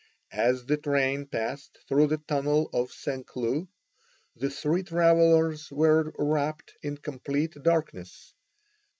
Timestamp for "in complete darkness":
6.81-8.33